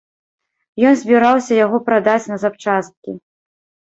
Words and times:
Ён 0.91 0.95
збіраўся 1.01 1.53
яго 1.65 1.77
прадаць 1.89 2.29
на 2.31 2.39
запчасткі. 2.45 3.11